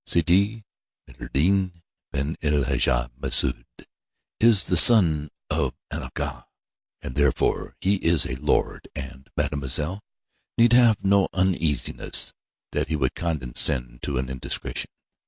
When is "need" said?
10.57-10.73